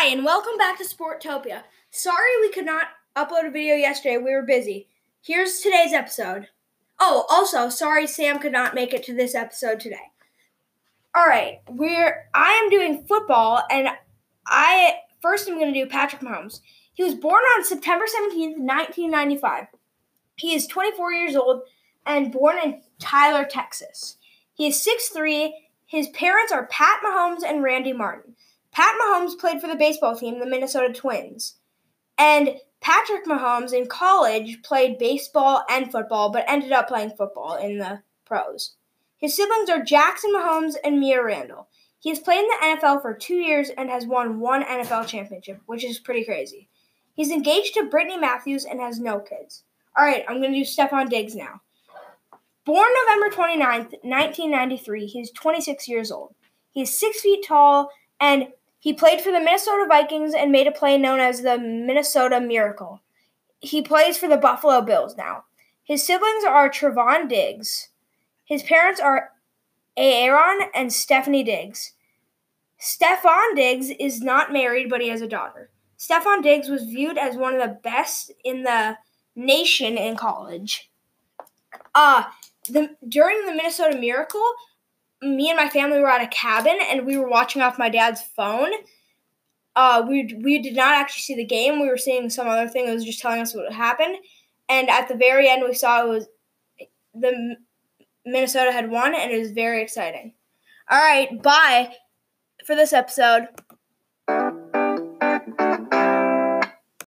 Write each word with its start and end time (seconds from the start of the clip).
Hi, 0.00 0.10
and 0.10 0.24
welcome 0.24 0.56
back 0.56 0.78
to 0.78 0.84
Sportopia. 0.84 1.64
Sorry 1.90 2.40
we 2.40 2.52
could 2.52 2.64
not 2.64 2.86
upload 3.16 3.48
a 3.48 3.50
video 3.50 3.74
yesterday. 3.74 4.16
We 4.16 4.32
were 4.32 4.42
busy. 4.42 4.86
Here's 5.22 5.58
today's 5.58 5.92
episode. 5.92 6.46
Oh, 7.00 7.26
also, 7.28 7.68
sorry 7.68 8.06
Sam 8.06 8.38
could 8.38 8.52
not 8.52 8.76
make 8.76 8.94
it 8.94 9.02
to 9.06 9.12
this 9.12 9.34
episode 9.34 9.80
today. 9.80 10.12
All 11.16 11.26
right, 11.26 11.62
we're 11.68 12.28
I 12.32 12.52
am 12.62 12.70
doing 12.70 13.06
football, 13.08 13.64
and 13.72 13.88
I 14.46 14.98
first 15.20 15.48
I'm 15.48 15.58
going 15.58 15.74
to 15.74 15.82
do 15.82 15.90
Patrick 15.90 16.22
Mahomes. 16.22 16.60
He 16.94 17.02
was 17.02 17.16
born 17.16 17.42
on 17.56 17.64
September 17.64 18.04
17th, 18.04 18.56
1995. 18.56 19.64
He 20.36 20.54
is 20.54 20.68
24 20.68 21.12
years 21.12 21.34
old 21.34 21.62
and 22.06 22.30
born 22.30 22.56
in 22.62 22.82
Tyler, 23.00 23.44
Texas. 23.44 24.16
He 24.54 24.68
is 24.68 24.88
6'3. 25.12 25.50
His 25.86 26.06
parents 26.10 26.52
are 26.52 26.68
Pat 26.68 27.00
Mahomes 27.04 27.42
and 27.44 27.64
Randi 27.64 27.92
Martin. 27.92 28.36
Pat 28.78 28.94
Mahomes 29.02 29.36
played 29.36 29.60
for 29.60 29.66
the 29.66 29.74
baseball 29.74 30.14
team, 30.14 30.38
the 30.38 30.46
Minnesota 30.46 30.92
Twins. 30.92 31.56
And 32.16 32.50
Patrick 32.80 33.24
Mahomes 33.26 33.72
in 33.72 33.88
college 33.88 34.62
played 34.62 34.98
baseball 34.98 35.64
and 35.68 35.90
football, 35.90 36.30
but 36.30 36.44
ended 36.46 36.70
up 36.70 36.86
playing 36.86 37.10
football 37.18 37.56
in 37.56 37.78
the 37.78 38.00
pros. 38.24 38.76
His 39.16 39.34
siblings 39.34 39.68
are 39.68 39.82
Jackson 39.82 40.32
Mahomes 40.32 40.76
and 40.84 41.00
Mia 41.00 41.20
Randall. 41.24 41.66
He 41.98 42.10
has 42.10 42.20
played 42.20 42.38
in 42.38 42.46
the 42.46 42.76
NFL 42.76 43.02
for 43.02 43.14
two 43.14 43.34
years 43.34 43.70
and 43.70 43.90
has 43.90 44.06
won 44.06 44.38
one 44.38 44.62
NFL 44.62 45.08
championship, 45.08 45.60
which 45.66 45.84
is 45.84 45.98
pretty 45.98 46.24
crazy. 46.24 46.68
He's 47.14 47.32
engaged 47.32 47.74
to 47.74 47.90
Brittany 47.90 48.16
Matthews 48.16 48.64
and 48.64 48.78
has 48.78 49.00
no 49.00 49.18
kids. 49.18 49.64
All 49.96 50.04
right, 50.04 50.24
I'm 50.28 50.40
going 50.40 50.52
to 50.52 50.58
do 50.60 50.64
Stefon 50.64 51.10
Diggs 51.10 51.34
now. 51.34 51.60
Born 52.64 52.88
November 53.08 53.34
29th, 53.34 54.04
1993, 54.04 55.06
he's 55.06 55.32
26 55.32 55.88
years 55.88 56.12
old. 56.12 56.36
He's 56.70 56.96
six 56.96 57.22
feet 57.22 57.44
tall 57.44 57.90
and 58.20 58.46
he 58.78 58.92
played 58.92 59.20
for 59.20 59.32
the 59.32 59.40
Minnesota 59.40 59.86
Vikings 59.88 60.34
and 60.34 60.52
made 60.52 60.66
a 60.66 60.72
play 60.72 60.96
known 60.96 61.20
as 61.20 61.42
the 61.42 61.58
Minnesota 61.58 62.40
Miracle. 62.40 63.02
He 63.60 63.82
plays 63.82 64.16
for 64.16 64.28
the 64.28 64.36
Buffalo 64.36 64.80
Bills 64.80 65.16
now. 65.16 65.44
His 65.82 66.04
siblings 66.06 66.44
are 66.44 66.70
Trevon 66.70 67.28
Diggs. 67.28 67.88
His 68.44 68.62
parents 68.62 69.00
are 69.00 69.30
Aron 69.96 70.60
and 70.74 70.92
Stephanie 70.92 71.42
Diggs. 71.42 71.92
Stefon 72.80 73.56
Diggs 73.56 73.90
is 73.98 74.20
not 74.20 74.52
married, 74.52 74.88
but 74.88 75.00
he 75.00 75.08
has 75.08 75.20
a 75.20 75.28
daughter. 75.28 75.70
Stefon 75.98 76.42
Diggs 76.42 76.68
was 76.68 76.84
viewed 76.84 77.18
as 77.18 77.36
one 77.36 77.54
of 77.54 77.60
the 77.60 77.78
best 77.82 78.30
in 78.44 78.62
the 78.62 78.96
nation 79.34 79.98
in 79.98 80.16
college. 80.16 80.88
Uh, 81.94 82.24
the, 82.68 82.90
during 83.08 83.44
the 83.44 83.54
Minnesota 83.54 83.98
Miracle, 83.98 84.48
me 85.22 85.50
and 85.50 85.56
my 85.56 85.68
family 85.68 86.00
were 86.00 86.10
at 86.10 86.22
a 86.22 86.28
cabin 86.28 86.78
and 86.80 87.06
we 87.06 87.16
were 87.16 87.28
watching 87.28 87.62
off 87.62 87.78
my 87.78 87.88
dad's 87.88 88.22
phone. 88.22 88.70
Uh, 89.76 90.04
we 90.08 90.34
we 90.42 90.58
did 90.60 90.74
not 90.74 90.94
actually 90.94 91.20
see 91.20 91.34
the 91.34 91.44
game. 91.44 91.80
We 91.80 91.88
were 91.88 91.96
seeing 91.96 92.30
some 92.30 92.48
other 92.48 92.68
thing. 92.68 92.88
It 92.88 92.94
was 92.94 93.04
just 93.04 93.20
telling 93.20 93.40
us 93.40 93.54
what 93.54 93.72
happened. 93.72 94.16
And 94.68 94.90
at 94.90 95.08
the 95.08 95.14
very 95.14 95.48
end, 95.48 95.62
we 95.66 95.74
saw 95.74 96.04
it 96.04 96.08
was 96.08 96.26
the 97.14 97.56
Minnesota 98.26 98.72
had 98.72 98.90
won, 98.90 99.14
and 99.14 99.30
it 99.30 99.38
was 99.38 99.52
very 99.52 99.82
exciting. 99.82 100.34
All 100.90 100.98
right, 100.98 101.42
bye 101.42 101.92
for 102.66 102.74
this 102.74 102.92
episode. 102.92 103.48